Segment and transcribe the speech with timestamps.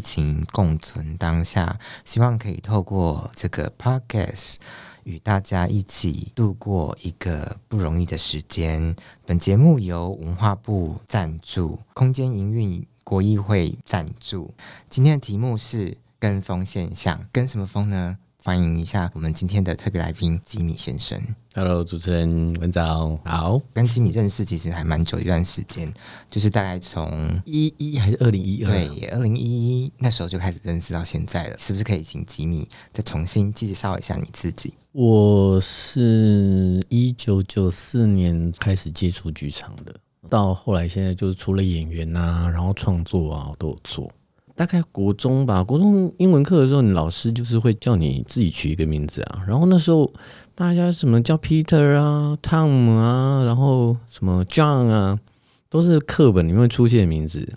[0.00, 4.54] 疫情共存当下，希望可以透过这个 podcast
[5.04, 8.96] 与大家一起度过一个不容易的时间。
[9.26, 14.54] 本节目由文化部赞助，空间营运国议会赞助。
[14.88, 18.16] 今天的题目是跟风现象，跟什么风呢？
[18.42, 21.20] 欢迎一下我们今天的特别来宾吉米先生。
[21.54, 23.60] Hello，主持人文藻好。
[23.74, 25.92] 跟吉米认识其实还蛮久一段时间，
[26.30, 28.70] 就是大概从一一还是二零一二？
[28.70, 31.58] 对，二零一一那时候就开始认识到现在了。
[31.58, 34.72] 是不是可以请吉米再重新介绍一下你自己？
[34.92, 39.94] 我是一九九四年开始接触剧场的，
[40.30, 44.10] 到后来现在就是除了演员啊，然后创作啊，都有做。
[44.60, 49.42] 大概国中吧，国中英文课的时候，你老师就是会叫你自己取一个名字啊。
[49.48, 50.12] 然后那时候
[50.54, 55.18] 大家什么叫 Peter 啊、Tom 啊，然后什么 John 啊，
[55.70, 57.50] 都是课本里面出现的名字。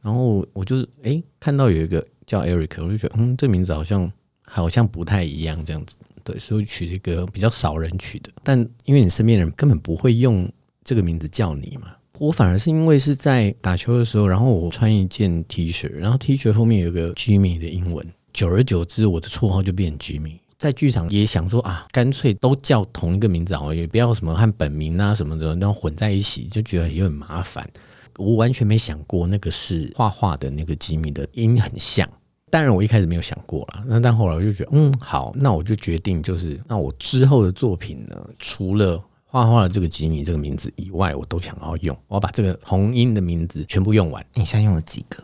[0.00, 4.12] 然后我就是哎看到有一个叫 Eric，我就觉得嗯，这名字好像
[4.46, 5.96] 好像不太一样这样子。
[6.22, 8.30] 对，所以取一个比较少人取的。
[8.44, 10.48] 但因为你身边人根本不会用
[10.84, 11.88] 这个名字叫你嘛。
[12.18, 20.38] 我反而是因为是在打球的时候，然后我穿一件 T 恤，然后 T 恤后面有个 Jimmy 的英文，久而久之，我的绰号就变 Jimmy。
[20.56, 27.68] 在剧场也想说啊，干脆都叫同一个名字哦，也不要什么和本名啊什么的，然后混在一起，就觉得有点麻烦。
[28.16, 32.08] 我完全没想过那个是画画的那个 Jimmy 的音很像，
[32.48, 39.02] 当然我一开始没有想过啦，那但后来我就觉得，嗯，好，那我就决定就是，那我之后的作品呢，除了
[39.34, 41.96] 画画的这个吉米这个名字以外，我都想要用。
[42.06, 44.24] 我要把这个红英的名字全部用完。
[44.32, 45.20] 你现在用了几个？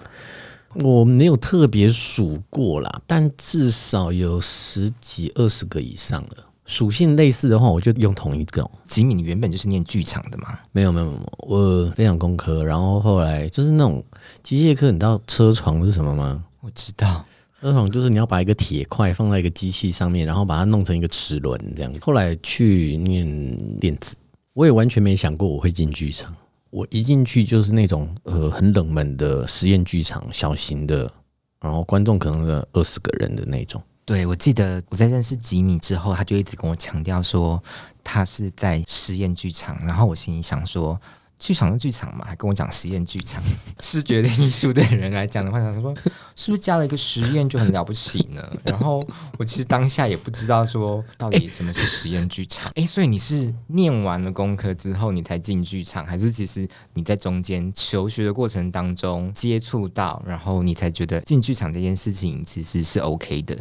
[0.85, 6.45] 我没有特别数过啦，但至少有十几、二十个以上了。
[6.67, 8.69] 属性类似的话，我就用同一个。
[8.89, 10.59] 吉米，你原本就是念剧场的吗？
[10.73, 11.33] 没有，没有，没有。
[11.39, 14.05] 我非常工科，然后后来就是那种
[14.43, 14.91] 机械科。
[14.91, 16.43] 你知道车床是什么吗？
[16.63, 17.25] 我知道。
[17.63, 21.93] 那种就是你要把一个铁块放在一个机器上面，然后把它弄成一个齿轮这样。
[22.01, 24.17] 后来去念电子，
[24.55, 26.35] 我也完全没想过我会进剧场。
[26.71, 31.13] 我一进去就是那种呃很冷门的实验剧场，小型的，
[31.61, 33.83] 然后观众可能有二十个人的那种。
[34.05, 37.63] 对，我记得我在认识吉米之后，他就一直跟我强调说
[38.03, 41.01] 他是在实验剧场，然后我心里想说。
[41.41, 43.43] 剧场是剧场嘛，还跟我讲实验剧场，
[43.81, 45.93] 视觉的艺术的人来讲的话，想说
[46.37, 48.47] 是不是加了一个实验就很了不起呢？
[48.63, 49.03] 然后
[49.39, 52.69] 我其实当下也不知道说到底什么是实验剧场。
[52.77, 63.57] 哎、欸，所以你是念完了功课之后你才进剧场，还是其实你在中间求学的过程当中接触到，然后你才觉得进剧场这件事情其实是 OK 的？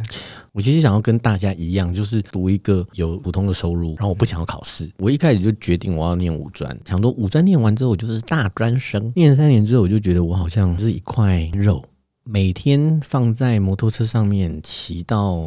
[0.52, 4.92] 我其实想要跟大家一样，就是读一个有普通的收入，然后我不想要考试。
[4.98, 7.69] 我一开始就决定我要念五专，想说五专念完。
[7.76, 11.84] 之后我就是大专生，念三年之后，我就觉得我好像是一块肉，
[12.24, 15.40] 每天放在摩托车上面骑到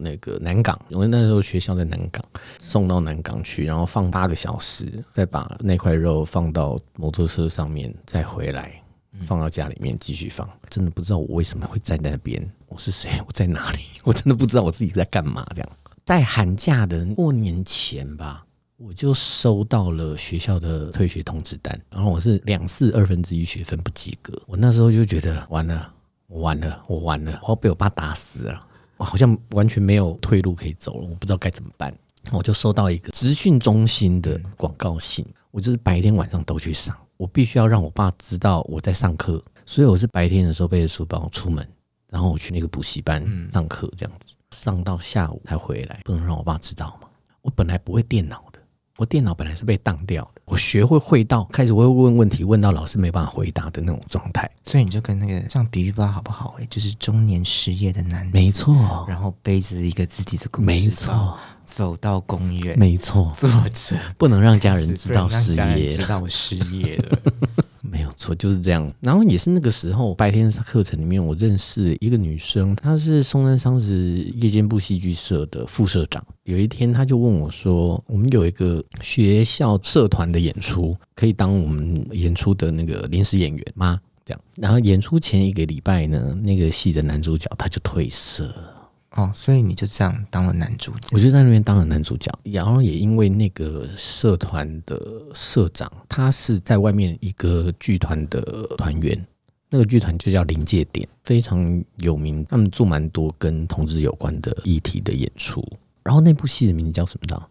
[0.00, 2.24] 那个南港，因为那时候学校在南港，
[2.58, 8.72] 送到南港去，然后放八个小时，再把那块肉放到摩托车上面，再回来
[9.24, 10.48] 放到家里面继续放。
[10.68, 15.46] 真的不知道我为什么会站在那边，我是谁，我在哪里，我真的不知道我自己在干嘛。
[15.54, 15.70] 这样，
[16.04, 18.44] 在寒假的过年前吧。
[18.78, 24.40] 我就收到了学校的退学通知单，然后我是两次二分之一学分不及格。
[24.46, 25.92] 我那时候就觉得完了，
[26.28, 28.60] 我完了，我完了，我要被我爸打死了。
[28.96, 31.92] 我好像完全没有退路可以走了，我不知道该怎么办。
[32.30, 41.68] 我就收到一个职训中心的广告信，我就是白天晚上都去上，我必须要让我爸知道我在上课，所以我是白天的时候背着书包出门，
[42.10, 47.08] 然后我去那个补习班上课，这样子上到下午才回来，不能让我爸知道嘛。
[47.42, 48.44] 我本来不会电脑。
[48.98, 56.56] 我电脑本来是被当掉的，我学会会到开始我会问问题，问到老师没办法回答的那种状态，所以你就跟那个这样比喻不知道好不好？
[56.58, 67.18] 哎，就是中年失业的男人，没错，然后背着一个自己的故事，没错，走到公园，没错，坐着 不能让家人知道失业，知道我失业了。
[67.80, 68.92] 没有错，就是这样。
[69.00, 76.22] 然后也是那个时候，白天课程里面，我认识一个女生，她是松山商职夜间部戏剧社的副社长。
[76.48, 84.40] 有一天，他就问我说：“我们有一个学校社团的演出，可以当我们演出的那个临时演员吗？”这样。
[84.54, 88.90] 然后演出前一个礼拜呢，那个戏的男主角他就退社了。
[89.16, 91.08] 哦，所以你就这样当了男主角？
[91.12, 94.98] 我就在那边当了男主角，然后也因为那个社团的
[95.34, 98.40] 社长，他是在外面一个剧团的
[98.78, 99.22] 团员，
[99.68, 105.62] 那个剧团就叫临界点，非常有名，他们做蛮多跟同志有关的议题的演出。
[106.08, 107.48] 然后那部戏的名字叫什么的？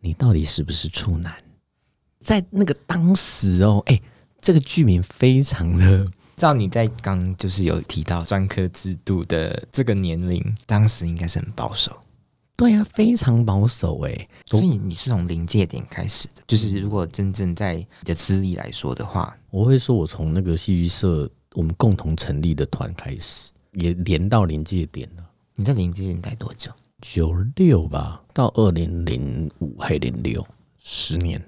[0.00, 1.32] 你到底是不是处男？
[2.18, 4.02] 在那个当时哦，哎，
[4.40, 6.04] 这个剧名非常的
[6.36, 11.96] 照你在刚就是有提到专科制度的这个年龄，当时应该是很保守。
[12.56, 14.28] 对啊，非常保守哎、欸。
[14.46, 25.24] 所以你是从临界点开始的，就是如果真正在你的资历来说的话，我会说我从那个戏剧社我们共同成立的团开始，也连到临界点了。
[25.54, 26.72] 你在临界点待多久？
[27.06, 30.44] 九六吧，到二零零五还零六，
[30.82, 31.40] 十年，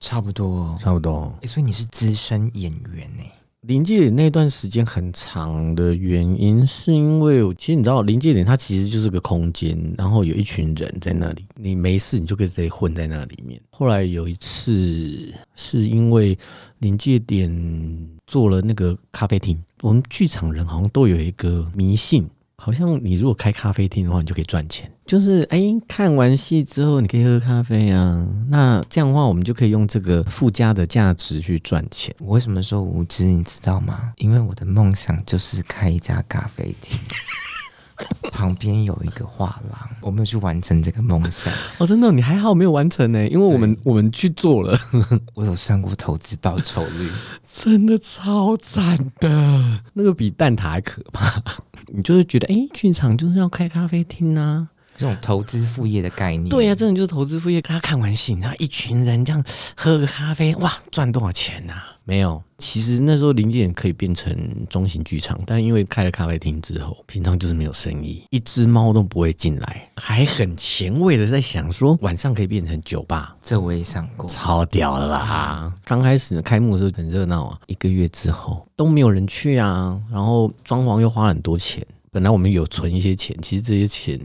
[0.00, 1.32] 差不多，差不多。
[1.42, 3.22] 欸，所以你是资深演员呢？
[3.60, 13.60] 临界点那段时间很长的原因，是因为其实你知道，临界点它其实就是个空间，然后有一群人在那里，你没事你就可以直接混在那里面。
[13.70, 16.36] 后来有一次，是因为
[16.78, 22.28] 临界点做了那个咖啡厅，我们剧场人好像都有一个迷信。
[22.58, 24.90] 好像你如果开咖啡厅的话，你就可以赚钱。
[25.04, 28.26] 就是哎，看完戏之后你可以喝咖啡啊。
[28.48, 32.14] 那这样的话，我们就可以用这个附加的价值去赚钱。
[32.20, 33.24] 我为什么说无知？
[33.24, 34.12] 你知道吗？
[34.16, 36.98] 因为我的梦想就是开一家咖啡厅。
[38.32, 41.52] 旁边有一个画廊，我没有去完成这个梦想。
[41.78, 44.78] 哦，真的，你还好没有完成呢，因为我们我们去做了。
[45.34, 47.08] 我有算过投资报酬率，
[47.46, 51.42] 真的超惨的， 那个比蛋挞还可怕。
[51.88, 54.68] 你就是觉得，哎，剧场就是要开咖啡厅啊。
[54.96, 57.60] 这种投资副业的概念，对呀、啊，真的就是投资副业。
[57.60, 59.44] 他看完戏，然后一群人这样
[59.76, 61.92] 喝个咖啡，哇，赚多少钱呐、啊？
[62.04, 64.32] 没有，其实那时候临界点可以变成
[64.70, 73.36] 中型剧场，但因为开了咖啡厅之后，平常就是没有生意，一只猫都不会进来，还很前卫的在想说晚上可以变成酒吧。
[73.42, 75.72] 这我也想过，超屌了啦？
[75.84, 81.84] 刚开始呢，开幕的时候很热闹啊，一个月之后都没有人去啊，然后装潢又花了很多钱。
[82.12, 84.18] 本来我们有存一些钱，其实这些钱。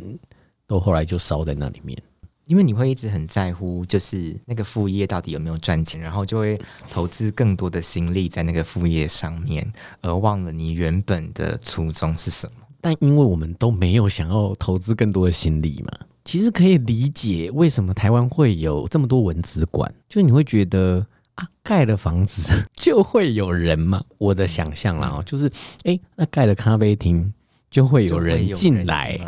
[0.72, 2.02] 都后来就烧在那里面，
[2.48, 6.58] 因为你会一直很在乎，就是那个副业到底有没有赚钱，然后就会
[6.90, 9.70] 投资更多的心力在那个副业上面，
[10.00, 12.54] 而忘了你原本的初衷是什么。
[12.80, 15.92] 但因为我们都没有想要投资更多的心力嘛，
[16.24, 24.02] 其实可以理解为什么台湾会有这么多文资馆，就你会觉得啊，盖了房子就会有人嘛。
[24.18, 25.52] 我的想象啦，哦，就是
[25.84, 27.34] 哎，那盖了咖啡厅
[27.70, 29.20] 就会有人进来。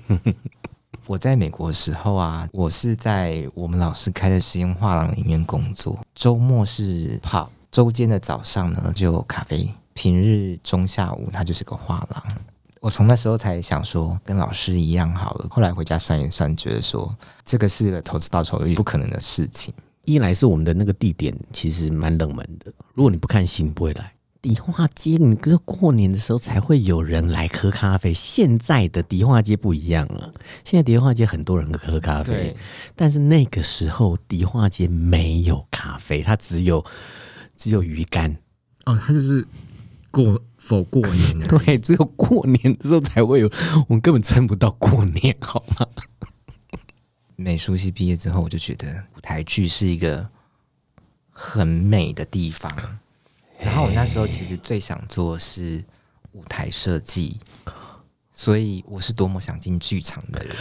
[1.06, 5.98] 我在美国的时候啊，我是在我们老师开的实验画廊里面工作。
[6.14, 12.22] 周末是 pub，周间的早上呢就咖啡，平日中下午它就是个画廊。
[12.80, 15.46] 我从那时候才想说，跟老师一样好了。
[15.50, 17.14] 后来回家算一算，觉得说
[17.44, 19.72] 这个是个投资报酬率不可能的事情。
[20.04, 24.12] 一来是我们的那个地点其实蛮冷门的，如果你不看戏，你不会来。
[24.42, 28.12] 迪化街，你跟过年的时候才会有人来喝咖啡。
[28.12, 30.34] 现在的迪化街不一样了，
[30.64, 32.54] 现在迪化街很多人喝咖啡，
[32.96, 36.84] 但是那个时候迪化街没有咖啡，它只有
[37.54, 38.36] 只有鱼干。
[38.84, 39.46] 哦，它就是
[40.10, 43.48] 过否过年， 对，只有过年的时候才会有，
[43.88, 45.86] 我们根本撑不到过年，好吗？
[47.36, 50.28] 美术系毕业之后，我就觉得舞台剧是一个
[51.30, 52.98] 很美的地方。
[53.64, 55.82] 然后我那时候其实最想做的是
[56.32, 57.38] 舞台设计，
[58.32, 60.54] 所以我是多么想进剧场的人。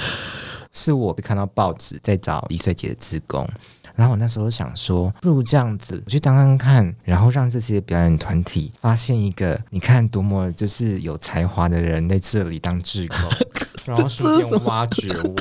[0.73, 3.45] 是我看到报纸在找一岁姐的志工，
[3.93, 13.17] 然后我那时候想说，不如这样子，我去当当看，然后让这些表演团体发现一个，你看多么就是有才华的人在这里当志工，
[13.87, 15.35] 然后顺便挖掘我。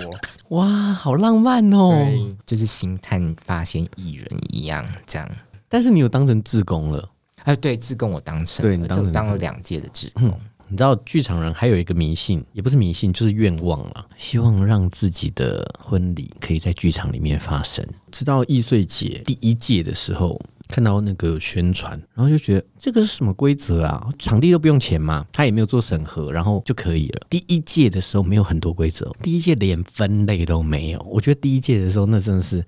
[0.58, 1.90] 哇，好浪漫哦！
[1.90, 5.30] 对，就是星探发现艺人一样这样。
[5.68, 7.08] 但是你有当成志工了。
[7.44, 10.32] 哎，对，志工我当成，对，你当成当了两届的志工。
[10.72, 17.84] 你知道，剧场人还有一个迷信，也不是迷信，就是愿望了，希望让自己的婚礼可以在剧场里面发生。
[18.12, 24.08] 直到易碎节第一届的时候，看到那个宣传，然后就觉得这个是什么规则啊？
[24.16, 27.26] 场地都不用钱嘛，他也没有做审核，然后就可以了。
[27.28, 31.04] 第一届的时候没有很多规则，第一届连分类都没有。
[31.10, 32.64] 我觉得第一届的时候，那真的是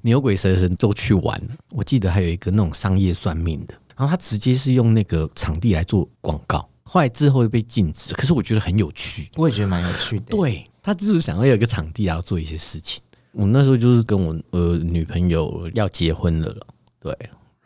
[0.00, 1.38] 牛鬼蛇神都去玩。
[1.72, 3.74] 我记得还有一个那种商业算命的。
[3.96, 8.14] 然后他直接是用那个场地来做广告，后来之后又被禁止。
[8.14, 10.36] 可是我觉得很有趣，我也觉得蛮有趣的。
[10.36, 13.02] 对，他就是想要有一个场地，然后做一些事情。
[13.32, 16.66] 我那时候就是跟我呃女朋友要结婚了了，
[17.00, 17.16] 对，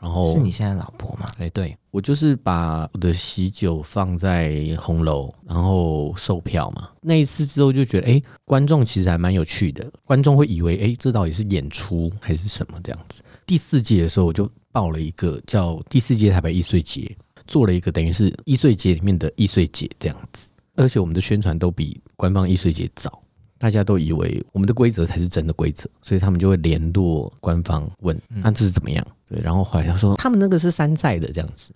[0.00, 1.28] 然后是你现在老婆吗？
[1.36, 6.88] 哎，对，我就是把我的喜酒放在红楼，然后售票嘛。
[7.02, 13.20] 那一次之后就觉得，哎，观众其实还蛮有趣的，观众会以为，哎，这到底是演出还是什么这样子。
[13.48, 14.48] 第四届的时候我就。
[14.70, 17.10] 报了一个叫第四届台北易碎节，
[17.48, 23.20] 做了一个等于是易碎节里面的易碎节这样子，而且我们的宣传都比官方易碎节早，
[23.56, 29.04] 大家都以为我们的规则才是真的规则，所以他们就会联络官方问，那这是怎么样？
[29.26, 31.70] 对，然后后来他说他们那个是山寨的这样子，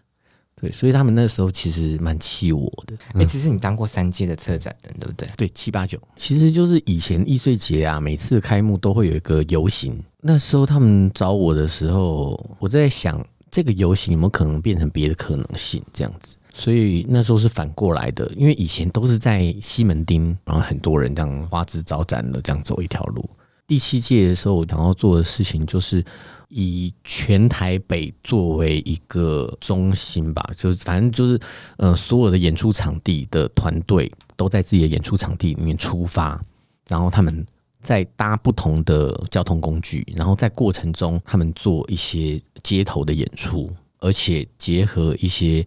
[0.54, 2.94] 对，所以他们那时候其实蛮气我的。
[3.14, 5.26] 哎、欸，其实你当过三届的策展人，对不对？
[5.36, 9.98] 对，七八九，其实就是以前易碎节啊，每次开幕都会有一个游行。
[10.24, 16.36] 那时候他们找我的时候，我在想这个游行有没有可能变成别的可能性，这样子。
[16.54, 23.28] 所以那时候是反过来的，因为以前都是在西门町，然后很多人这样花枝招展的这样走一条路。
[23.66, 26.04] 第七届的时候，我想要做的事情就是
[26.48, 31.40] 以全台北作为一个中心吧，就是反正就是
[31.78, 36.40] 呃，所有的演出场地的团队都在自己的演出场地里面出发，
[36.86, 37.44] 然后他们
[37.82, 45.66] 在搭不同的交通工具，然后在过程中他们做一些街头的演出，而且结合一些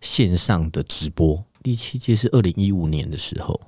[0.00, 1.42] 线上的直播。
[1.62, 3.58] 第七届是二零一五年的时候。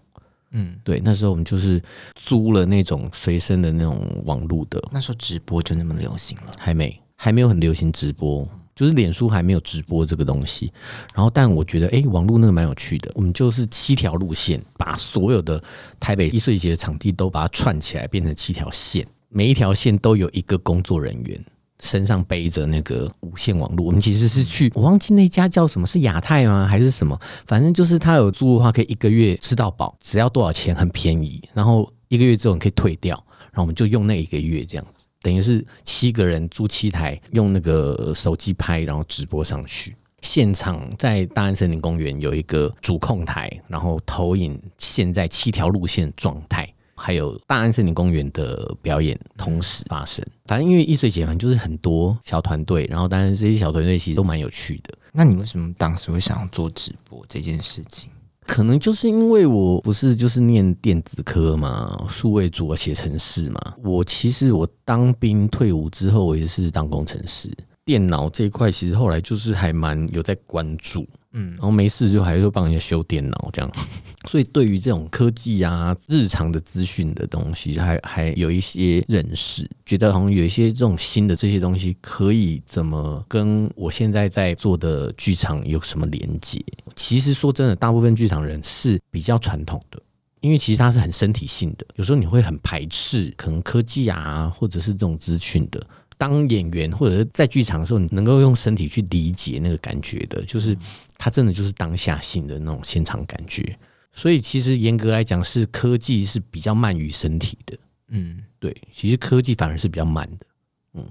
[0.52, 1.82] 嗯，对，那时候我们就是
[2.14, 4.82] 租了那种随身的那种网络的。
[4.92, 6.52] 那时候直播就那么流行了？
[6.56, 10.72] 还没，还没有很流行直播，就是脸书还没有直播这个东西。
[11.12, 13.10] 然后，但我觉得，哎，网络那个蛮有趣的。
[13.16, 15.60] 我们就是七条路线，把所有的
[15.98, 21.44] 台北一岁节的场地都把它串起来，变成七条线，每一条线都有一个工作人员。
[21.78, 26.66] 身上背着那个无线网络，我们其实是去，我忘记那家叫什么，是亚太吗？
[26.66, 27.20] 还是什么？
[27.46, 31.38] 反正就是他有租的话，可以一个月吃到饱，只要多少钱，很便宜。
[31.52, 33.14] 然后一个月之后你可以退掉，
[33.52, 39.94] 然后我们就用那一个月这样子，等于是七个人租七台，用那个手机拍，然后直播上去。
[40.22, 46.72] 现场在大安森林公园有一个主控台，然后投影现在七条路线状态。
[46.98, 54.96] 还有大安森林公园的表演同时发生，反正因为艺穗节嘛，就是很多小团队，然后当然这些小团队其实都蛮有趣的。
[55.12, 58.08] 那你为什么当时会想要做直播这件事情？
[58.46, 63.60] 可能就是因为我不是就是念电子科嘛，数位组写程式嘛。
[63.82, 67.50] 我其实我当兵退伍之后，我也是当工程师。
[67.84, 71.06] 电脑这一块其实后来就是还蛮有在关注，
[71.38, 73.70] 嗯，然后没事就还是会帮人家修电脑这样，
[74.26, 86.58] 所以对于这种科技啊、日常的资讯的东西，还还有一些认识，觉得好像有一些这种新的这些东西可以怎么跟我现在在做的剧场有什么连接？
[86.94, 90.00] 其实说真的，大部分剧场人是比较传统的，
[90.40, 95.86] 因为其实它是很身体性的，有时候你会很排斥可能科技啊，或者是这种资讯的。
[96.18, 100.76] 当演员或者是在剧场的时候，你能够用身体去理解那个感觉的，就是
[101.18, 103.78] 它真的就是当下性的那种现场感觉。
[104.12, 107.78] 所以其实严格来讲，是科技是比较慢于身体的。
[108.08, 110.46] 嗯，对，其实科技反而是比较慢的。
[110.94, 111.06] 嗯，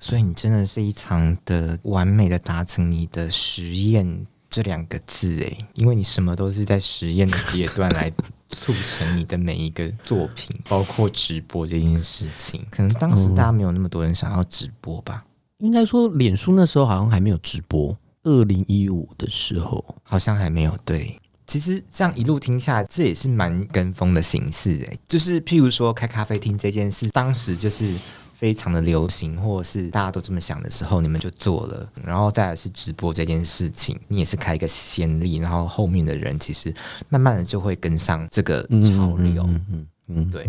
[0.00, 8.12] 所以你真的是一场的完美的达成你的实验这两个字，诶，因为你什么都是在实验的阶段来。
[8.50, 15.24] 促成你的每一个作品，包括直播这件事情，可能当时大家没有那么多人想要直播吧。
[15.58, 17.96] 应该说，脸书那时候好像还没有直播。
[18.24, 20.76] 二零一五的时候，好像还没有。
[20.84, 24.98] 对，其实这样一路听下来，这也是蛮跟风的形式诶。
[25.06, 27.94] 就是譬如说开咖啡厅这件事，当时就是。
[28.38, 31.90] 非常的流行，或者是大家都这么想的时候，你们就做了。
[32.04, 36.72] 然后再来是直播这件事情，你也是开一个先例，然后后面的人其实
[37.08, 39.42] 慢慢的就会跟上这个潮流。
[39.44, 40.46] 嗯嗯嗯，对。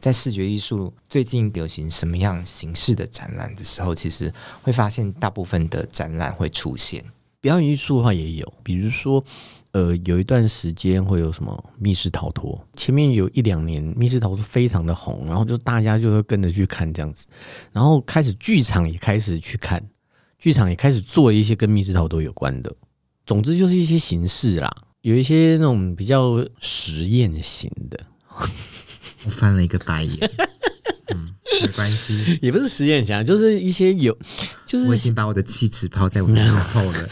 [0.00, 7.04] 在视觉艺术最近流行什么样形式的展览的时候，其实会发现大部分的展览会出现
[7.40, 9.24] 表演艺术的话也有，比如说。
[9.72, 17.26] 呃，有一段时间会有什么密室逃脱，前面有一两年密室逃脱非常的红，然后就大家就会跟着去看这样子，
[17.72, 19.82] 然后开始剧场也开始去看，
[20.38, 22.74] 剧场也开始做一些跟密室逃脱有关的，
[23.26, 28.00] 总之就是一些形式啦，有一些那种比较实验型的。
[29.24, 30.18] 我翻了一个白眼。
[31.60, 34.16] 没关系，也不是实验型，就是一些有，
[34.64, 37.08] 就是我已经把我的气质抛在我的脑后了。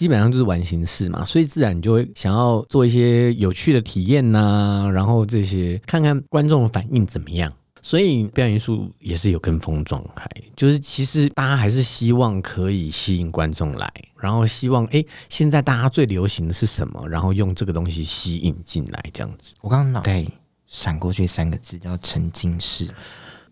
[0.00, 7.52] 基本上就是玩形式嘛，所以自然就会想要做一些有趣的体验呐、然后这些看看观众的反应怎么样。
[7.82, 10.26] 所以表演艺术也是有跟风状态，
[10.56, 19.52] 就是其实大家还是希望可以吸引观众来，然后希望哎，现在大家最流行的是什么，然后用这个东西吸引进来这样子。
[19.60, 20.24] 我刚刚脑袋
[20.66, 22.88] 闪过去三个字叫沉浸式。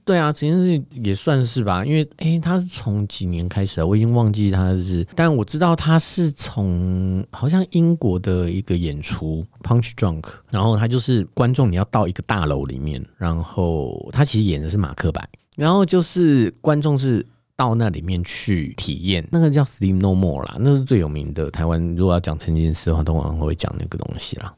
[0.08, 3.84] 对啊，其实是也算是吧，因为诶，他是从几年开始啊？
[3.84, 24.54] 我已经忘记他是，但我知道他是从好像英国的一个演出 Punch Drunk，然后他就是观众你要到一个大楼里面，然后他其实演的是马克白，然后就是观众是到那里面去体验，那个叫 Sleep No More 啦，那是最有名的台湾，如果要讲沉浸式的话，通常会讲那个东西啦。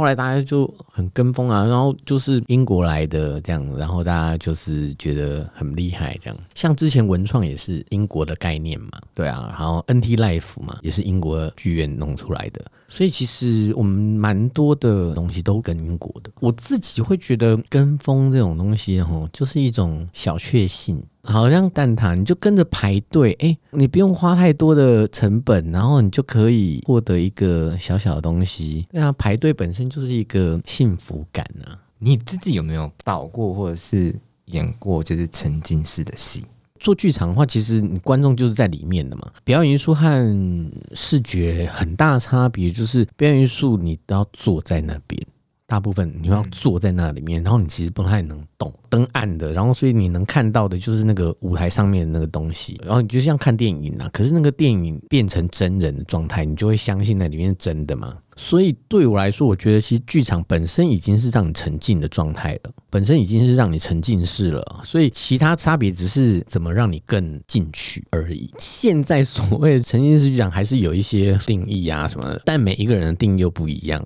[0.00, 6.38] 后来大家就很跟风啊，然后就是英国来的这样，然后大家就是觉得很厉害这样。
[6.54, 16.30] 像之前文创也是英国的概念嘛，对啊，然后 NT Life 嘛也是英国剧院弄出来的，所以其实我们蛮多的东西都跟英国的。
[16.40, 21.02] 我自己会觉得跟风这种东西吼，就是一种小确幸。
[21.22, 28.86] 好像蛋挞，你就跟着排队，哎，你不用花太多的成本，然后你就可以获得一个小小的东西。
[28.90, 31.78] 对啊，排队本身就是一个幸福感啊。
[31.98, 34.14] 你自己有没有导过或者是
[34.46, 36.44] 演过就是沉浸式的戏？
[36.78, 39.30] 做剧场的话，其实你观众就是在里面的嘛。
[39.44, 45.22] 表演艺术和视觉很大差别，就是表演艺术你都要坐在那边。
[45.70, 54.10] 大部分你要坐在那里面，然后你其实不太能动，灯暗的，然后所以你能看到的就是那个舞台上面的那个东西，然后你就像看电影啊。
[54.12, 58.16] 可是那个电影变成真人的状态，你就会相信那里面是真的嘛。
[58.36, 64.80] 所以对我来说，我觉得其实剧场本身已经是让你沉浸的状态了，本身已经是让你沉浸式了。
[64.82, 68.52] 所以其他差别只是怎么让你更进去而已。
[68.58, 74.04] 现在所谓的沉浸式剧场还是有一些定义啊什么的，但每一个人的定义又不一样。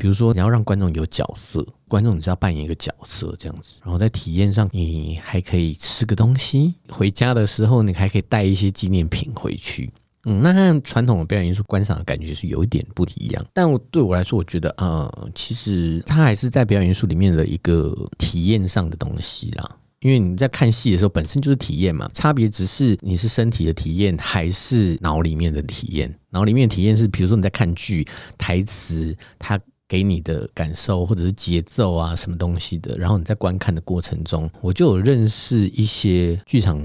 [0.00, 9.92] 比如说，你要让观众有角色，观众你是要扮演一个角色这样子，然后在体验上，你还可以吃个东西，回家的时候你还可以带一些纪念品回去。
[10.24, 13.44] 嗯，那和传统的表演艺术观赏的感觉是有一点不一样。
[13.52, 19.76] 但我对我来说，我觉得，嗯，其实它还是在表演艺术里面的一个体验上的东西啦。
[20.00, 26.18] 因为你在看戏的时候，本身就是体验嘛，差别只是你是身体的体验还是脑里面的体验。
[26.30, 29.60] 脑里面的体验是，比如说你在看剧台词，它。
[29.90, 36.80] 给你的感受或者是节奏啊，什么东西的，然后你在观看的过程中，我就有认识一些剧场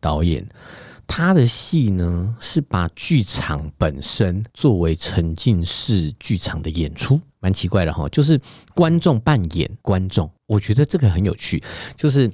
[0.00, 0.48] 导演，
[1.06, 8.40] 他的戏呢是把剧场本身作为沉浸式剧场的演出，蛮奇怪的哈，就是
[8.74, 11.62] 观众扮演观众，我觉得这个很有趣，
[11.94, 12.32] 就是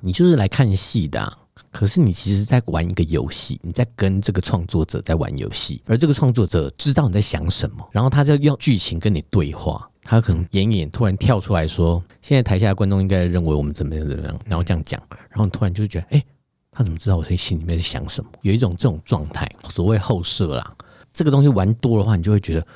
[0.00, 1.38] 你就是来看戏的。
[1.70, 9.86] 可是你其实在玩一个游戏，你在跟这个创作者在玩游戏，而这个创作者知道你在想什么，然后他就用剧情跟你对话。
[10.02, 16.24] 他可能演演突然跳出来说：“现在台下的观众应该认为我们怎么样怎么样。”然后这样讲，然后你突然就觉得：“哎，
[16.72, 20.74] 他怎么知道我在心里面在想什么？”有一种这种状态，所谓后设啦。
[21.12, 22.66] 这个东西玩多的话，你就会觉得：“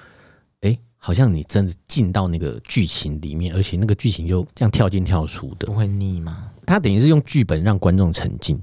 [0.60, 8.60] 哎，好像你真的进到那个剧情里面，而且那个剧情又这样跳进跳出的，不会腻吗？”他等于是用剧本让观众沉浸。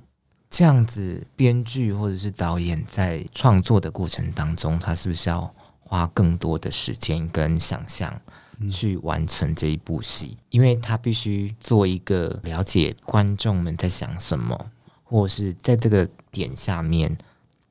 [0.49, 8.21] 这样子，编剧或者是导演在创作的过程当中，他是不是要花更多的时间跟想象
[8.69, 10.37] 去完成这一部戏？
[10.49, 14.71] 因为他必须做一个了解观众们在想什么，
[15.03, 17.17] 或者是在这个点下面，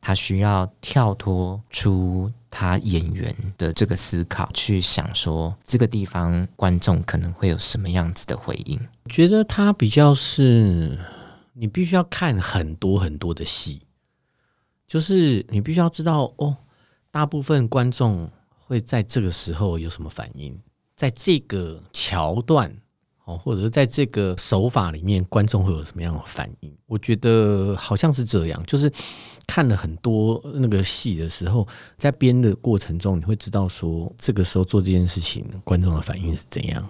[0.01, 8.81] 他需要跳脱出他演员的这个思考，去想说这个地方观众可能会有什么样子的回应。
[9.09, 10.99] 觉得他比较是。
[11.53, 13.83] 你必须要看很多很多的戏，
[14.87, 16.57] 就是你必须要知道哦，
[17.11, 20.59] 大部分观众会在这个时候有什么反应，
[20.97, 22.75] 在这个桥段
[23.33, 26.73] 哦，或者是在这个手法里面，观众会有什么样的反应？
[26.87, 28.93] 我觉得好像是这样，就是
[29.47, 31.67] 看了很多那个戏的时候，
[31.97, 36.89] 在编的过程中，你会知道说，这个时候做这件事情，观众的反应是怎样。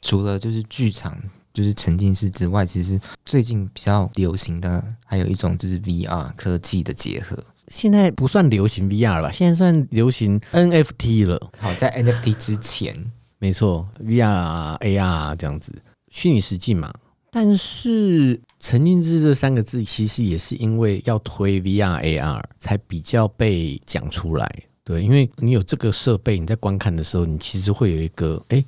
[0.00, 1.20] 除了就是剧场。
[1.50, 7.36] 就是沉浸式之外，其实最近比较流行的还有一种就是 VR 科技的结合。
[7.66, 9.32] 现在不算流行 VR 了吧？
[9.32, 11.50] 现在算流行 NFT 了。
[11.58, 15.72] 好，在 NFT 之前，没错，VR、AR 这样子
[16.10, 16.92] 虚拟实境嘛。
[17.30, 24.50] 但是沉浸式这三个字，其实也是因为要推 VR、AR 才比较被讲出来。
[24.82, 28.56] 对，因为你有这个设备，你在观看的时候，你其实会有一个哎。
[28.56, 28.66] 诶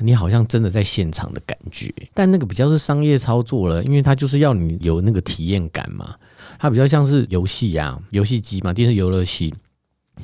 [0.00, 6.14] 你好像真的在现场的感觉，但那个比较是商业操作了，因为它就是要你有那个体验感嘛。
[6.56, 9.52] 它比较像是游戏呀，游戏机嘛，电视游乐器。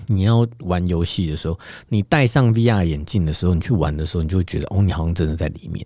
[0.07, 5.85] 你要玩游戏的时候，你戴上 VR 眼镜的时候，你去玩的时候，你就会觉得哦，你好像真的在里面。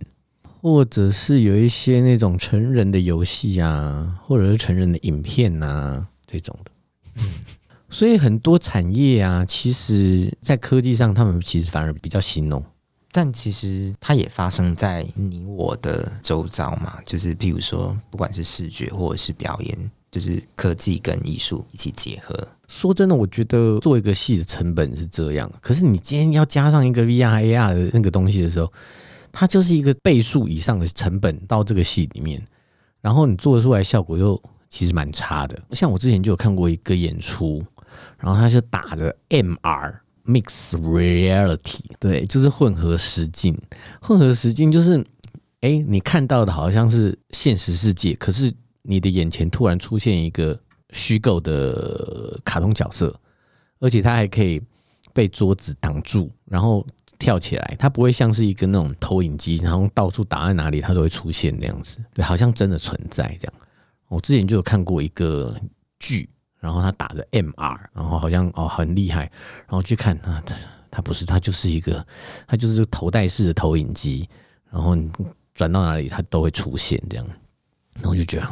[0.61, 6.71] 或者是有一些那种成人的游戏啊，或者是成人的影片呐这种的。
[7.89, 12.61] 所以很多产业啊，其实在科技上，他们其实反而比较新哦。
[13.11, 22.47] 但其实它也发生在你我的周遭嘛，就是譬如说，不管是视觉或者是表演，就是科技跟艺术一起结合。
[22.67, 28.71] 说真的，我觉得做一个戏的成本是这样，可是你今天要加上一个 VR、AR 的那个东西的时候，
[29.31, 32.45] 它就是一个倍数以上的成本到这个戏里面，
[33.01, 35.59] 然后你做得出来效果又其实蛮差的。
[35.71, 37.63] 像我之前就有看过一个演出，
[38.17, 39.99] 然后他是打着 MR。
[40.25, 43.59] mix reality，对，就是混合实境。
[43.99, 45.03] 混合实境就是，
[45.61, 50.59] 哎，你看到的好像是现实世界，可是你的眼前突然出现一个
[50.91, 53.17] 虚构的卡通角色，
[53.79, 54.61] 而且它还可以
[55.13, 56.85] 被桌子挡住，然后
[57.17, 63.53] 跳起来，它不会像是一个那种投影机，然后到处打在哪里它都会出现那样子，对，好像真的存在这样。
[64.07, 65.55] 我之前就有看过一个
[65.99, 66.29] 剧。
[66.61, 69.21] 然后他打着 MR，然后好像哦很厉害，
[69.65, 70.53] 然后去看啊，他
[70.91, 72.05] 他不是，他就是一个，
[72.45, 74.27] 他就是头戴式的投影机，
[74.69, 74.93] 然后
[75.53, 77.25] 转到哪里它都会出现这样，
[77.95, 78.47] 然后就觉得，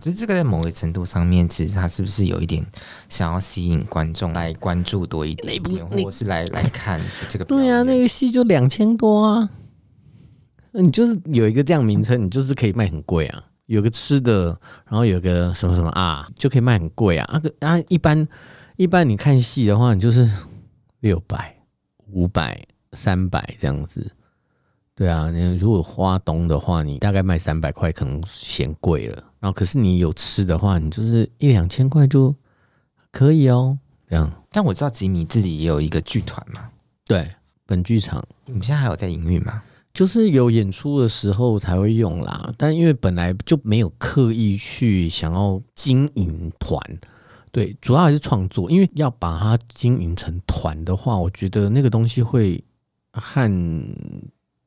[0.00, 2.64] 其实这个在某个程度上面，其实他是不是有一点
[3.08, 7.44] 想要吸引观众来关注多一点，或者是来来看这个？
[7.44, 9.50] 对啊，那个戏就两千多啊，
[10.72, 13.44] 那你就是有一个这样名称，你就是可以卖很贵啊。
[13.66, 17.24] 有个吃的，然后有个什么什么啊，就可以卖很贵啊。
[17.30, 18.26] 啊个啊，一般
[18.76, 20.28] 一般你看戏的话，你就是
[20.98, 21.54] 六百、
[22.10, 24.10] 五百、三百这样子。
[24.96, 29.22] 对啊，你如果花东的话，你大概卖三百块可能嫌贵了。
[29.40, 32.34] 然后可是你有吃的话，你就是一两千块就
[33.10, 33.78] 可以哦。
[34.08, 34.30] 这样。
[34.52, 36.70] 但我知道吉米自己也有一个剧团嘛。
[37.06, 37.28] 对，
[37.66, 39.62] 本剧场，你们现在还有在营运吗？
[39.92, 46.80] 就是有演出的时候才会用啦，但因为本来就没有刻意去想要经营团，
[47.50, 48.70] 对，主要还是创作。
[48.70, 52.62] 因为要把它经营成团的话，我觉得那个东西会
[53.12, 53.96] 和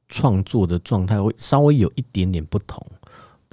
[0.10, 2.86] 创作的状态会稍微有一点点不同。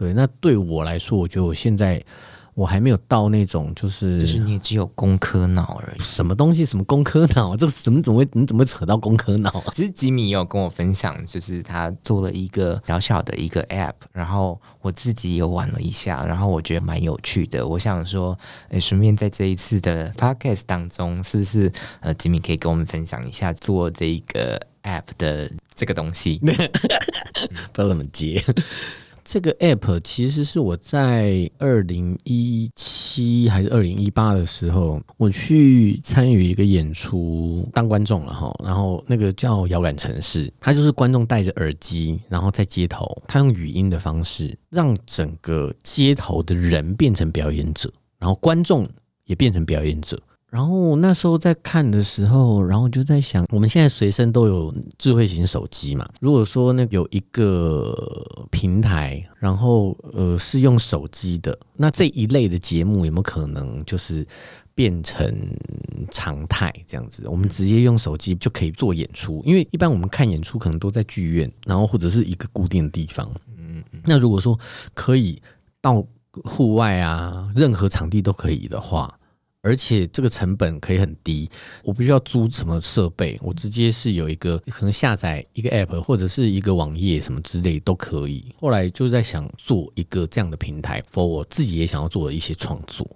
[0.00, 2.02] 对，那对我来说，我觉得我现在。
[2.52, 6.02] 我还没有到那种，就是就是你只有工科脑而已。
[6.02, 6.62] 什么东西？
[6.62, 7.56] 什么工科脑？
[7.56, 8.28] 这个怎么怎么会？
[8.32, 9.64] 你怎么会扯到工科脑啊？
[9.72, 17.66] 其实吉米也有跟我分享，就是他做了一个小小的一个 App，然后我自己也玩了一下，然后我觉得蛮有趣的。
[17.66, 18.36] 我想说，
[18.68, 26.38] 哎，顺便在这一次的 Podcast 当中，是不是呃，吉米可以跟我们分享一下做这一个 App 的这个东西？
[26.44, 26.68] 不知
[27.74, 28.44] 道怎么接。
[29.30, 38.52] 这个 app 其实是我在二零一七还是二零一八的时候，我去参与一个演出当观众了哈。
[38.64, 47.88] 然后那个叫遥感城市，它就是观众戴着耳机，然后在街头，他用语音的方式让整个街头的人变成表演者，
[48.18, 48.84] 然后观众
[49.26, 50.20] 也变成表演者。
[50.50, 56.08] 然后那时候在看的时候，然后就在想，我们现在随身都有智慧型手机嘛。
[56.20, 57.96] 如果说那有一个
[58.50, 64.26] 平台，然后呃是用手机的，那这一类的节目有没有可能就是
[64.74, 65.32] 变成
[66.10, 67.22] 常态这样子？
[67.28, 73.30] 我们直接用手机就可以做演出，因为一般我们看演出可能都在剧院，然后或者是一个固定的地方。
[73.56, 74.58] 嗯，那如果说
[74.94, 75.40] 可以
[75.80, 76.04] 到
[76.42, 79.16] 户外啊，任何场地都可以的话。
[79.62, 81.48] 而且这个成本可以很低，
[81.84, 88.44] 我不需要租什么设备，我直接是有一个可能下载一个 app 或者是一个网页什么之类都可以。
[88.58, 93.06] 后来就在想做一个这样的平台，for 我自己也想要做的一些创作。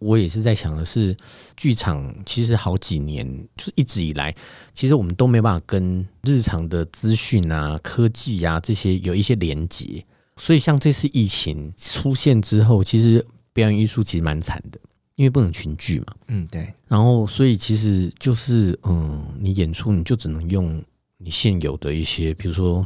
[0.00, 1.16] 我也是在想的是，
[1.56, 4.34] 剧场其实好几年就是一直以来，
[4.74, 10.04] 其实我们都没办法跟日常的资讯啊、科技啊这些有一些连接。
[10.36, 14.78] 所以像这次疫情出现之后，其实表演艺术其实蛮惨的。
[15.16, 20.82] 因为不能群聚嘛，嗯，对，然后所以其实就是，嗯，你演出你就只能用
[21.18, 22.84] 你现有的一些，比如说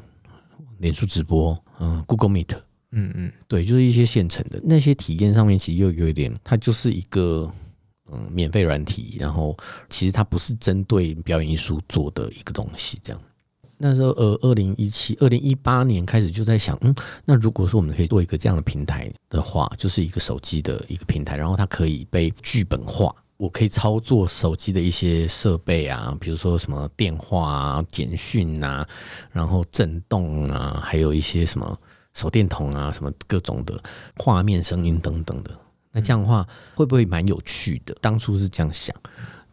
[0.78, 2.58] 脸书直播，嗯，Google Meet，
[2.92, 4.60] 嗯嗯，对，就是一些现成的。
[4.62, 7.50] 那些体验上面，其实又有一点，它就是一个
[8.12, 9.56] 嗯免费软体，然后
[9.88, 13.22] 其实它不是针对表演艺术做的一个东西，这样。
[13.80, 16.92] 那时候，呃，二零一七、二零一八年开始就在想，嗯，
[17.24, 28.84] 那如果说我们可以做一个这样的平台的话，就是一个手机的一个平台，然后它可以被剧本化，我可以操作手机的一些设备啊，比如说什么电话啊、简讯啊，
[29.30, 31.78] 然后震动啊，还有一些什么
[32.14, 33.80] 手电筒啊，什么各种的
[34.16, 35.50] 画面、声音等等的。
[35.92, 37.96] 那这样的话会不会蛮有趣的？
[38.00, 38.94] 当初是这样想。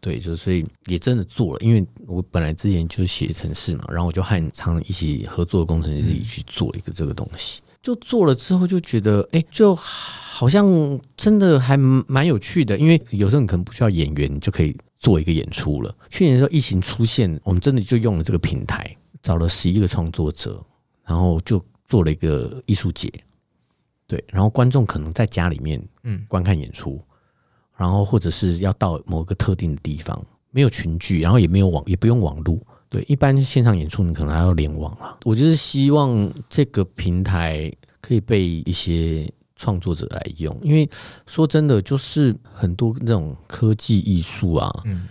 [0.05, 10.67] 对，就所以也真的做了，因为我本来之前就是写程式嘛，然后我就和常一起合作的工程师一起去做一个这个东西，就做了之后就觉得，哎，就好像
[11.17, 15.91] 真的还蛮有趣的，因为有时候你可能不需要演员，你就可以做一个演出了。
[16.11, 20.63] 去年的时候疫情出现，我们真的就用了这个平台，找了十一个创作者，
[21.03, 23.11] 然后就做了一个艺术节，
[24.05, 27.01] 对，然后观众可能在家里面嗯观看演出。
[27.75, 32.65] 然后或者是要到某个特定的地方，没有群聚，然后也没有网，也不用网路。
[32.87, 35.17] 对，一般线上演出你可能还要联网啦。
[35.25, 40.89] 我就是希望这个平台可以被一些创作者来用，因为
[41.25, 45.07] 说真的，就是很多那种科技艺术啊，嗯，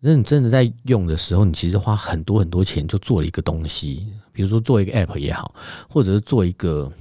[0.00, 5.54] 认真的在用的时候，你其实花很多很多钱就做了一个东西，比如说做一个 App 也好，
[5.88, 6.92] 或者是做一个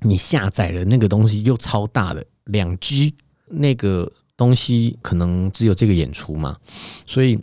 [0.00, 3.14] 你下载了那个东西又超大的两 G
[3.46, 6.56] 那个东西，可能只有这个演出嘛，
[7.04, 7.38] 所以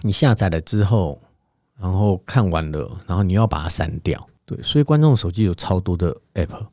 [0.00, 1.20] 你下载了之后，
[1.78, 6.66] 然后看完了，然后你要把它删掉，对，所以观众手机有超多的 App。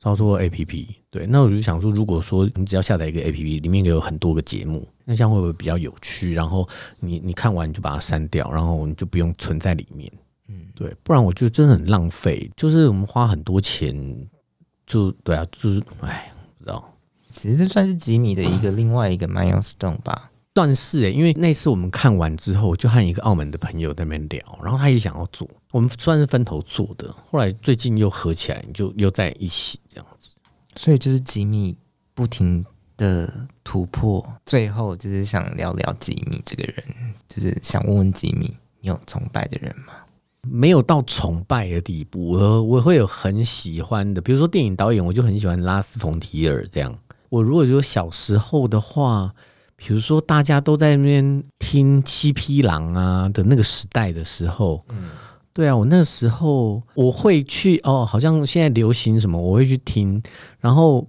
[0.00, 6.34] 超多 A P P，对，那我就想说，如果说你只要下载一个 A P P，里面有很多个节目，那这样会不会比较有趣？
[6.34, 6.68] 然后
[7.00, 10.12] 你你看完你就把它删掉，然后你就不用存在里面，
[10.48, 12.50] 嗯，对，不然我觉得真的很浪费。
[12.54, 13.96] 就是我们花很多钱，
[14.86, 16.93] 就对啊，就是哎，不知道，
[17.34, 20.30] 其实这算是吉米的一个另外一个 milestone 吧。
[20.56, 27.12] 算是诶，因为那次我们看完之后，就和一个澳门的朋友在那边聊，然后他也想要做，我们算是分头做的。
[27.28, 30.30] 后来最近又合起来，就又在一起这样子。
[30.76, 31.76] 所以就是吉米
[32.14, 32.64] 不停
[32.96, 36.84] 的突破，最后就是想聊聊吉米这个人，
[37.28, 39.94] 就是想问问吉米，你有崇拜的人吗？
[40.46, 46.96] 没有到崇拜的地步，我我会有很喜欢的，比如说电影导演，我就很喜欢拉斯冯提尔这样。
[47.34, 49.34] 我如果说小时候的话。
[49.76, 55.10] 比如说，大家都在那边听七匹狼啊的那个时代的时候，嗯，
[55.52, 60.22] 对啊，我那时候我会去哦，好像现在流行什么，我会去听。
[60.60, 61.04] 然后，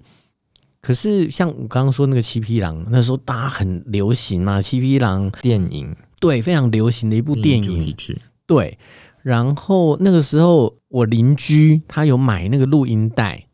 [0.81, 7.95] 可是像我刚刚说那个七匹狼，那时候大家很流行嘛，七匹狼电影，对，非常流行的一部电影，
[8.47, 8.77] 对。
[9.21, 13.45] 然后那个时候，我邻居他有买那个录音带，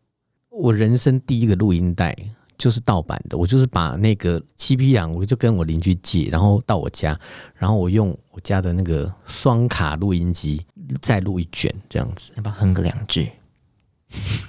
[0.49, 2.15] 我人生第一个录音带。
[2.61, 7.19] 就是盗版的，我就是把那个七匹狼，我就跟我邻居借，然后到我家，
[7.55, 10.63] 然后我用我家的那个双卡录音机
[11.01, 13.31] 再录一卷，这样子，要不要哼个两句？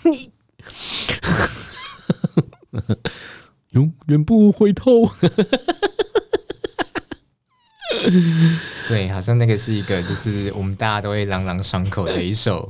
[0.02, 0.30] 你
[3.80, 5.08] 永远不回头。
[8.88, 12.68] 对，好像那个是一个，就是我们大家都会朗朗上口的一首，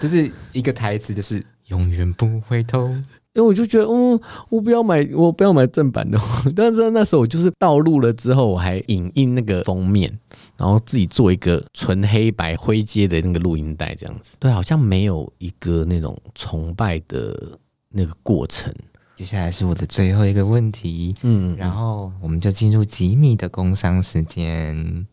[0.00, 2.96] 就是一个台词，就是永远不回头。
[3.38, 6.18] 因为我就觉得，嗯，我不要买，我不要买正版的。
[6.56, 10.12] 但是那时候我就是盗录了之后，我还影印那个封面，
[10.56, 14.36] 然后自己做一个纯黑白灰阶的那个录音带，这样子。
[14.40, 17.56] 对，好像没有一个那种崇拜的
[17.90, 18.74] 那个过程。
[19.14, 25.06] 接下来是我的最后一个问题，嗯，然后我们就进入吉米的工商时间。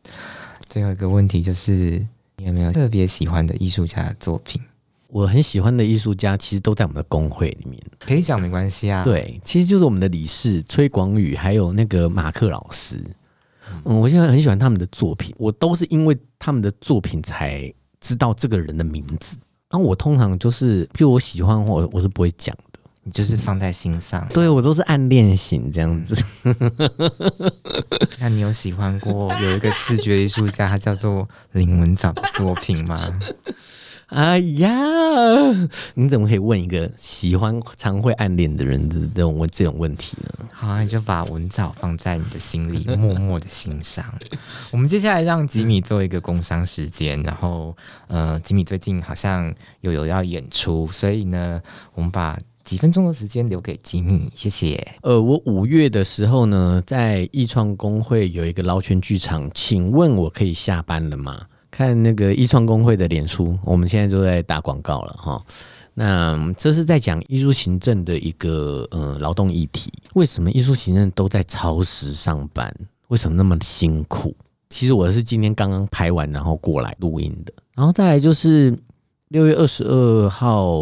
[0.68, 2.04] 最后一个问题就是，
[2.38, 4.60] 你有没有特别喜欢的艺术家的作品？
[5.08, 7.82] 我很喜欢的艺术家，其实都在我们的工会里面。
[8.00, 9.04] 可以讲没关系啊。
[9.04, 13.00] 对，其实就是我们的理事崔广宇，还有那个马克老师。
[13.86, 19.38] 嗯，我现在很喜欢他们的作品，我都是因为他们的作品才知道这个人的名字。
[19.70, 24.26] 然后我通常就是，譬如我喜欢我我是不会讲的，你就是放在心上。
[24.30, 26.16] 对，我都是暗恋型这样子。
[28.20, 33.20] 那你有喜欢过有一个视觉艺术家，他叫做林文藻的作品吗？
[34.08, 34.70] 哎呀，
[35.96, 40.46] 你怎么可以问一个喜欢常会暗恋的人的这种问这种问题呢？
[40.52, 44.06] 好，你就把文藻放在你的心里，默默的欣赏。
[44.72, 47.76] 我们接下来让吉米做一个工商时间，然后
[48.08, 51.60] 呃，吉米最近好像又有要演出，所以呢，
[51.96, 54.88] 我们把几分钟的时间留给吉米，谢谢。
[55.02, 61.48] 呃，我五月的时候呢，在艺创工会有一个捞圈剧场，请问我可以下班了吗？
[61.76, 65.44] 看那个艺创工会的脸书，我们现在就在打广告了哈。
[65.94, 69.92] 那这是在讲艺术行政的一个呃劳动议题。
[70.14, 72.74] 为什么艺术行政都在超时上班？
[73.10, 74.34] 为什么那么辛苦？
[74.70, 77.52] 其实我是今天刚刚拍完，然后过来录音的。
[77.76, 78.74] 然后再来就是
[79.28, 80.78] 六月二十二号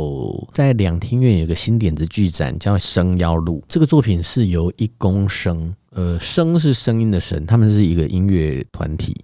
[0.53, 3.60] 在两厅院有个新点子剧展，叫《声邀录》。
[3.67, 5.73] 这个作品是由一公生。
[5.93, 9.15] 呃，声是声音的声，他们是一个音乐团体，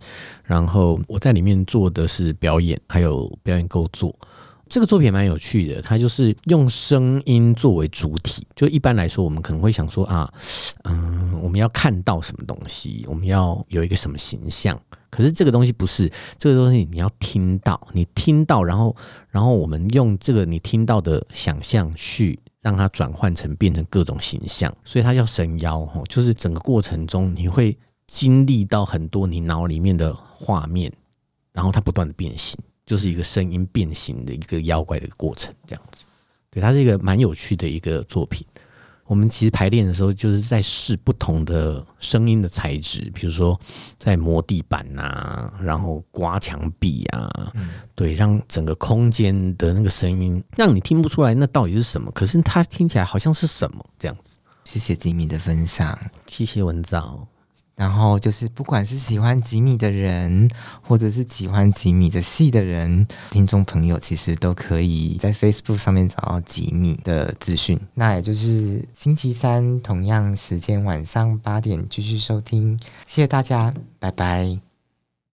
[0.44, 4.16] 然后我在里面做的是表演，还有表演构作。
[4.68, 8.46] 这个作品蛮有趣的，它就是用声音作为主体。
[8.56, 10.32] 就一般来说，我们可能会想说啊，
[10.84, 14.80] 嗯、我们要看到什么东西，我们要有一个什么形象。
[15.10, 18.96] 可是这个东西不是，这个东西你要听到，你听到，然后，
[19.32, 22.40] 然后我们用这个你听到的想象去。
[22.62, 30.92] 让它转换成变成各种形象，所以它叫神妖吼，就是整个过程中你会经历到很多你脑里面的画面，
[31.54, 36.06] 然后它不断的变形，就是一个声音变形的一个妖怪的过程，这样子。
[36.52, 38.46] 对，它是一个蛮有趣的一个作品。
[39.10, 43.60] 我们其实排练的时候，就是在试不同的声音的材质，比如说
[43.98, 54.38] 在磨地板啊，然后刮墙壁啊，嗯、对，让整个空间的那个声音让你听不出来那到底是什么，可是它听起来好像是什么这样子。
[54.64, 57.28] 谢谢吉米的分享，谢谢文藻。
[57.80, 60.50] 然后就是不管是喜欢吉米的人，
[60.82, 67.80] 或者是喜欢吉米的戏的人，听众朋友其实都可以在 Facebook 上面找到吉米的资讯。
[67.94, 74.69] 那也就是星期三同样时间晚上八点继续收听，谢谢大家，拜拜。